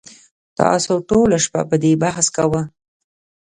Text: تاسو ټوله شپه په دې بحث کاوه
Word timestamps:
تاسو 0.59 0.91
ټوله 1.09 1.37
شپه 1.45 1.61
په 1.69 1.75
دې 1.83 1.91
بحث 2.03 2.25
کاوه 2.35 2.61